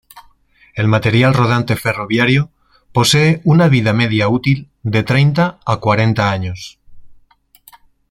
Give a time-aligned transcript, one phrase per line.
[0.73, 2.49] El material rodante ferroviario
[2.91, 6.79] posee una vida media útil de treinta a cuarenta años.